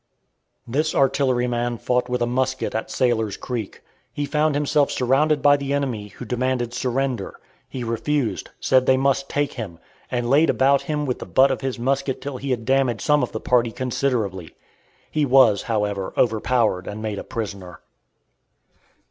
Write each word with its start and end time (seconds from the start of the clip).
This 0.67 0.95
artilleryman 0.95 1.77
fought 1.77 2.09
with 2.09 2.23
a 2.23 2.25
musket 2.25 2.73
at 2.73 2.89
Sailor's 2.89 3.37
Creek. 3.37 3.83
He 4.11 4.25
found 4.25 4.55
himself 4.55 4.89
surrounded 4.89 5.43
by 5.43 5.57
the 5.57 5.73
enemy, 5.73 6.07
who 6.07 6.25
demanded 6.25 6.73
surrender. 6.73 7.39
He 7.69 7.83
refused; 7.83 8.49
said 8.59 8.87
they 8.87 8.97
must 8.97 9.29
take 9.29 9.53
him; 9.53 9.77
and 10.09 10.27
laid 10.27 10.49
about 10.49 10.81
him 10.81 11.05
with 11.05 11.19
the 11.19 11.27
butt 11.27 11.51
of 11.51 11.61
his 11.61 11.77
musket 11.77 12.19
till 12.19 12.37
he 12.37 12.49
had 12.49 12.65
damaged 12.65 13.01
some 13.01 13.21
of 13.21 13.31
the 13.31 13.39
party 13.39 13.71
considerably. 13.71 14.55
He 15.11 15.23
was, 15.23 15.61
however, 15.61 16.13
overpowered 16.17 16.87
and 16.87 16.99
made 17.03 17.19
a 17.19 17.23
prisoner. 17.23 17.81